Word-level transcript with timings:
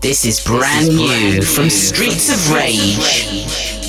This 0.00 0.24
is 0.24 0.40
brand 0.42 0.88
new 0.88 1.42
from 1.42 1.68
Streets 1.68 2.32
of 2.32 2.54
Rage. 2.54 3.79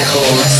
Records. 0.00 0.59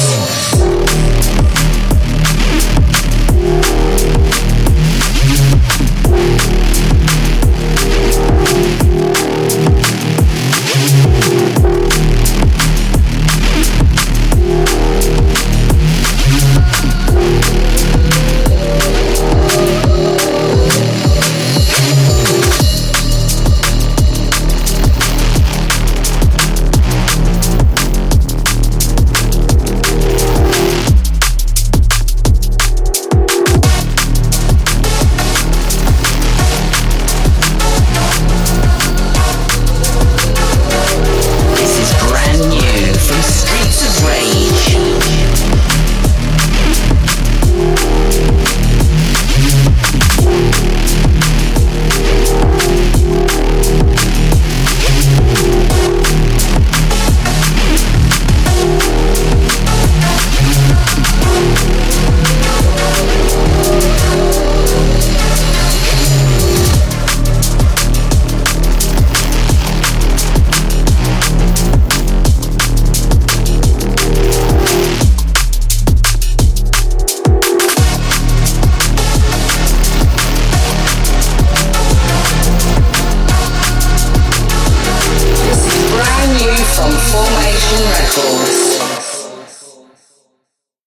Records. 87.71 88.70